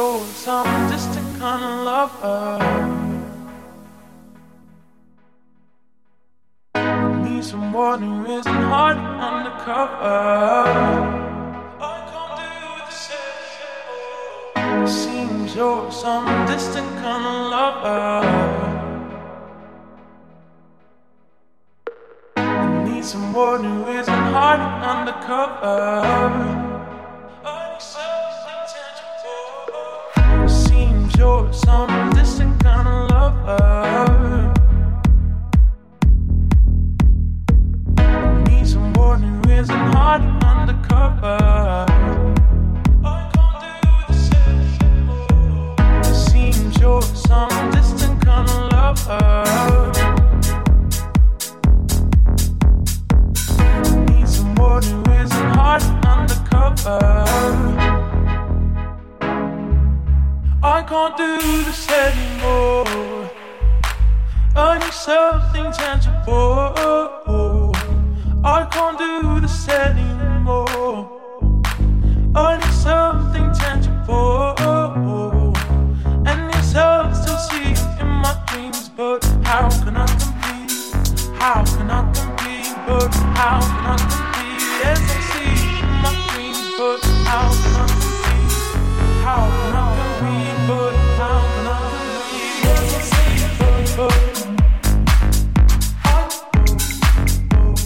you're 0.00 0.24
some 0.48 0.70
distant 0.90 1.30
kind 1.38 1.62
of 1.62 1.74
lover. 1.84 2.58
Need 7.22 7.44
someone 7.44 8.00
who 8.08 8.16
isn't 8.38 8.62
hard 8.72 8.96
undercover. 9.28 10.20
I 11.88 11.96
can't 12.10 12.34
do 12.40 12.52
the 12.88 12.94
same. 13.06 14.86
Seems 15.00 15.48
you're 15.54 15.92
some 15.92 16.26
distant 16.46 16.90
kind 17.02 17.24
of 17.30 17.36
lover. 17.54 18.22
Need 22.86 23.04
someone 23.04 23.62
who 23.64 23.76
isn't 23.98 24.26
hard 24.34 24.60
undercover. 24.94 26.69
Need 38.48 38.66
some 38.66 38.94
someone 54.28 54.82
who 54.82 55.12
isn't 55.12 55.54
hiding 55.54 56.04
undercover. 56.04 57.99
I 60.62 60.82
can't 60.82 61.16
do 61.16 61.38
this 61.64 61.88
anymore. 61.88 62.84
I 64.54 64.76
need 64.78 64.92
something 64.92 65.72
tangible. 65.72 67.72
I 68.44 68.66
can't 68.70 68.98
do 68.98 69.40
this 69.40 69.66
anymore. 69.70 71.08
I 72.34 72.58
need 72.58 72.74
something 72.74 73.50
tangible. 73.54 75.54
And 76.28 76.54
it's 76.54 76.74
hard 76.74 77.14
to 77.14 77.38
see 77.38 77.72
in 77.98 78.08
my 78.20 78.34
dreams, 78.48 78.90
but 78.90 79.24
how 79.42 79.70
can 79.82 79.96
I 79.96 80.06
compete? 80.06 80.72
How 81.40 81.64
can 81.64 81.90
I 81.90 82.02
compete? 82.12 82.76
But 82.86 83.14
how 83.32 83.60
can 83.64 83.86
I 83.86 83.96
compete? 83.96 84.60
Yes, 84.84 85.00
I 85.08 85.20
see 85.32 85.80
in 85.80 85.88
my 86.04 86.12
dreams, 86.34 86.60
but 86.76 87.00
how 87.24 87.48
can 87.48 87.80
I 87.80 87.88
compete? 87.88 88.52
How 89.24 89.48
can 89.48 89.74
I 89.74 89.79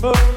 But, 0.05 0.35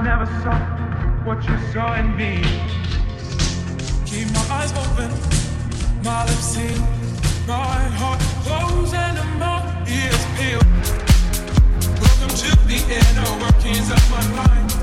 I 0.00 0.02
never 0.02 0.24
saw 0.40 0.58
what 1.26 1.46
you 1.46 1.58
saw 1.74 1.92
in 1.96 2.16
me. 2.16 2.40
Keep 4.06 4.32
my 4.32 4.46
eyes 4.48 4.72
open, 4.72 5.10
my 6.02 6.24
lips 6.24 6.56
sealed, 6.56 6.80
my 7.46 7.76
heart 8.00 8.18
closed 8.40 8.94
and 8.94 9.18
my 9.38 9.60
ears 9.86 10.24
peeled. 10.38 10.64
Welcome 12.00 12.34
to 12.34 12.50
the 12.64 12.80
inner 12.96 13.44
workings 13.44 13.90
of 13.90 14.10
my 14.10 14.46
mind. 14.46 14.79